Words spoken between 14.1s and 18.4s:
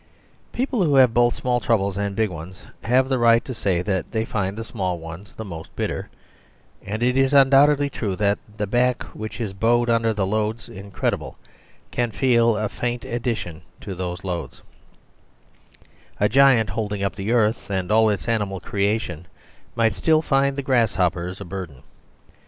loads; a giant holding up the earth and all its